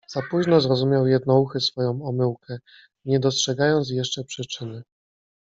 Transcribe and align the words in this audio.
Za 0.13 0.21
późno 0.31 0.61
zrozumiał 0.61 1.07
Jednouchy 1.07 1.59
swoją 1.59 2.01
omyłkę. 2.03 2.59
nie 3.05 3.19
dostrzegając 3.19 3.89
jeszcze 3.91 4.23
przyczyny 4.23 4.83